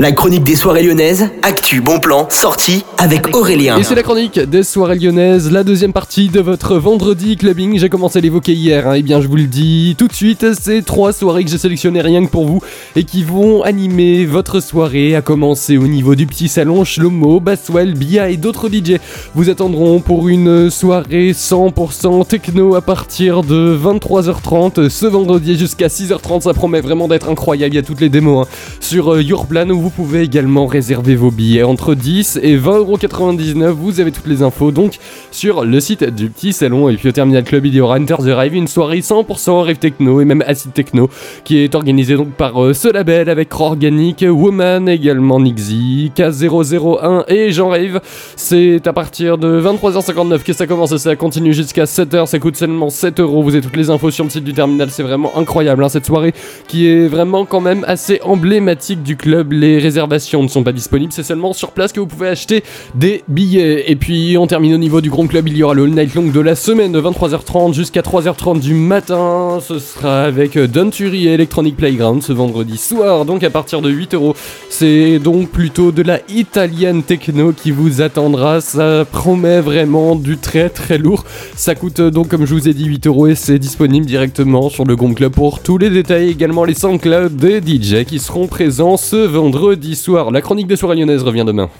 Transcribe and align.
La 0.00 0.12
chronique 0.12 0.44
des 0.44 0.56
soirées 0.56 0.82
lyonnaises, 0.82 1.28
actu, 1.42 1.82
bon 1.82 2.00
plan, 2.00 2.26
sortie 2.30 2.86
avec 2.96 3.36
Aurélien. 3.36 3.76
Et 3.76 3.84
c'est 3.84 3.94
la 3.94 4.02
chronique 4.02 4.40
des 4.40 4.62
soirées 4.62 4.98
lyonnaises, 4.98 5.52
la 5.52 5.62
deuxième 5.62 5.92
partie 5.92 6.30
de 6.30 6.40
votre 6.40 6.76
vendredi 6.78 7.36
clubbing. 7.36 7.78
J'ai 7.78 7.90
commencé 7.90 8.18
à 8.18 8.22
l'évoquer 8.22 8.54
hier, 8.54 8.88
hein. 8.88 8.94
et 8.94 9.02
bien 9.02 9.20
je 9.20 9.28
vous 9.28 9.36
le 9.36 9.42
dis 9.42 9.96
tout 9.98 10.08
de 10.08 10.14
suite, 10.14 10.54
c'est 10.58 10.80
trois 10.86 11.12
soirées 11.12 11.44
que 11.44 11.50
j'ai 11.50 11.58
sélectionnées 11.58 12.00
rien 12.00 12.24
que 12.24 12.30
pour 12.30 12.46
vous 12.46 12.62
et 12.96 13.04
qui 13.04 13.22
vont 13.24 13.62
animer 13.62 14.24
votre 14.24 14.60
soirée, 14.60 15.14
à 15.14 15.20
commencer 15.20 15.76
au 15.76 15.86
niveau 15.86 16.14
du 16.14 16.26
petit 16.26 16.48
salon 16.48 16.82
Shlomo, 16.82 17.38
Baswell, 17.38 17.92
Bia 17.92 18.30
et 18.30 18.38
d'autres 18.38 18.70
DJ. 18.70 18.94
Vous 19.34 19.50
attendront 19.50 20.00
pour 20.00 20.30
une 20.30 20.70
soirée 20.70 21.32
100% 21.32 22.26
techno 22.26 22.74
à 22.74 22.80
partir 22.80 23.42
de 23.42 23.78
23h30 23.78 24.88
ce 24.88 25.04
vendredi 25.04 25.58
jusqu'à 25.58 25.88
6h30. 25.88 26.40
Ça 26.40 26.54
promet 26.54 26.80
vraiment 26.80 27.06
d'être 27.06 27.28
incroyable. 27.28 27.74
Il 27.74 27.76
y 27.76 27.80
a 27.80 27.82
toutes 27.82 28.00
les 28.00 28.08
démos 28.08 28.46
hein, 28.46 28.50
sur 28.80 29.12
euh, 29.12 29.22
Yourplan 29.22 29.68
où 29.68 29.78
vous 29.78 29.89
vous 29.90 30.04
pouvez 30.04 30.22
également 30.22 30.66
réserver 30.66 31.16
vos 31.16 31.32
billets 31.32 31.64
entre 31.64 31.94
10 31.94 32.38
et 32.42 32.56
20,99€. 32.56 33.70
Vous 33.70 33.98
avez 33.98 34.12
toutes 34.12 34.28
les 34.28 34.42
infos 34.42 34.70
donc 34.70 34.98
sur 35.32 35.64
le 35.64 35.80
site 35.80 36.04
du 36.04 36.30
petit 36.30 36.52
salon. 36.52 36.88
Et 36.88 36.96
puis 36.96 37.08
au 37.08 37.12
Terminal 37.12 37.42
Club, 37.42 37.66
il 37.66 37.74
y 37.74 37.80
aura 37.80 37.98
Enter 37.98 38.14
the 38.18 38.32
Rave, 38.32 38.54
une 38.54 38.68
soirée 38.68 39.00
100% 39.00 39.64
rave 39.64 39.78
techno 39.78 40.20
et 40.20 40.24
même 40.24 40.44
acid 40.46 40.72
techno 40.72 41.10
qui 41.42 41.58
est 41.58 41.74
organisée 41.74 42.14
donc 42.14 42.30
par 42.34 42.62
euh, 42.62 42.72
ce 42.72 42.86
label 42.86 43.28
avec 43.28 43.52
Organic, 43.58 44.24
Woman 44.28 44.88
également 44.88 45.40
Nixie, 45.40 46.12
K001 46.14 47.24
et 47.26 47.50
Jean 47.50 47.70
Rave. 47.70 48.00
C'est 48.36 48.86
à 48.86 48.92
partir 48.92 49.38
de 49.38 49.60
23h59 49.60 50.44
que 50.44 50.52
ça 50.52 50.68
commence 50.68 50.92
et 50.92 50.98
ça 50.98 51.16
continue 51.16 51.52
jusqu'à 51.52 51.84
7h. 51.84 52.26
Ça 52.26 52.38
coûte 52.38 52.54
seulement 52.54 52.88
7€. 52.88 53.42
Vous 53.42 53.54
avez 53.54 53.62
toutes 53.62 53.76
les 53.76 53.90
infos 53.90 54.12
sur 54.12 54.22
le 54.22 54.30
site 54.30 54.44
du 54.44 54.54
Terminal. 54.54 54.88
C'est 54.90 55.02
vraiment 55.02 55.36
incroyable 55.36 55.82
hein, 55.82 55.88
cette 55.88 56.06
soirée 56.06 56.32
qui 56.68 56.86
est 56.86 57.08
vraiment 57.08 57.44
quand 57.44 57.60
même 57.60 57.84
assez 57.88 58.20
emblématique 58.22 59.02
du 59.02 59.16
club. 59.16 59.52
Réservations 59.80 60.42
ne 60.42 60.48
sont 60.48 60.62
pas 60.62 60.72
disponibles, 60.72 61.12
c'est 61.12 61.22
seulement 61.22 61.52
sur 61.52 61.72
place 61.72 61.92
que 61.92 62.00
vous 62.00 62.06
pouvez 62.06 62.28
acheter 62.28 62.62
des 62.94 63.22
billets. 63.28 63.90
Et 63.90 63.96
puis 63.96 64.36
on 64.38 64.46
termine 64.46 64.74
au 64.74 64.78
niveau 64.78 65.00
du 65.00 65.10
Grand 65.10 65.26
Club, 65.26 65.48
il 65.48 65.56
y 65.56 65.62
aura 65.62 65.74
le 65.74 65.86
Night 65.86 66.14
Long 66.14 66.30
de 66.30 66.40
la 66.40 66.54
semaine 66.54 66.92
de 66.92 67.00
23h30 67.00 67.74
jusqu'à 67.74 68.02
3h30 68.02 68.60
du 68.60 68.74
matin. 68.74 69.58
Ce 69.60 69.78
sera 69.78 70.22
avec 70.22 70.58
Dunturi 70.58 71.28
et 71.28 71.32
Electronic 71.32 71.76
Playground 71.76 72.22
ce 72.22 72.32
vendredi 72.32 72.76
soir, 72.76 73.24
donc 73.24 73.42
à 73.42 73.50
partir 73.50 73.80
de 73.82 73.90
8 73.90 74.14
euros. 74.14 74.34
C'est 74.68 75.18
donc 75.18 75.50
plutôt 75.50 75.92
de 75.92 76.02
la 76.02 76.20
italienne 76.28 77.02
techno 77.02 77.52
qui 77.52 77.70
vous 77.70 78.00
attendra. 78.00 78.60
Ça 78.60 79.04
promet 79.10 79.60
vraiment 79.60 80.16
du 80.16 80.36
très 80.36 80.68
très 80.68 80.98
lourd. 80.98 81.24
Ça 81.56 81.74
coûte 81.74 82.00
donc, 82.00 82.28
comme 82.28 82.46
je 82.46 82.54
vous 82.54 82.68
ai 82.68 82.74
dit, 82.74 82.84
8 82.84 83.06
euros 83.06 83.26
et 83.26 83.34
c'est 83.34 83.58
disponible 83.58 84.06
directement 84.06 84.68
sur 84.68 84.84
le 84.84 84.96
Grand 84.96 85.14
Club 85.14 85.32
pour 85.32 85.60
tous 85.60 85.78
les 85.78 85.90
détails. 85.90 86.28
Également 86.30 86.64
les 86.64 86.74
SoundCloud 86.74 87.36
des 87.36 87.60
DJ 87.60 88.04
qui 88.04 88.18
seront 88.18 88.46
présents 88.46 88.96
ce 88.96 89.26
vendredi 89.60 89.94
soir. 89.94 90.30
La 90.30 90.40
chronique 90.40 90.66
des 90.66 90.76
soirées 90.76 90.96
lyonnaises 90.96 91.22
revient 91.22 91.44
demain. 91.46 91.70